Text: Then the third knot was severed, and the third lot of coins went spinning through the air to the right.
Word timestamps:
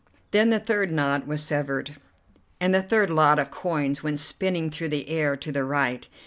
Then 0.31 0.49
the 0.49 0.57
third 0.59 0.91
knot 0.91 1.27
was 1.27 1.43
severed, 1.43 1.95
and 2.59 2.73
the 2.73 2.81
third 2.81 3.11
lot 3.11 3.37
of 3.37 3.51
coins 3.51 4.01
went 4.01 4.19
spinning 4.19 4.71
through 4.71 4.89
the 4.89 5.07
air 5.09 5.35
to 5.37 5.51
the 5.51 5.63
right. 5.63 6.07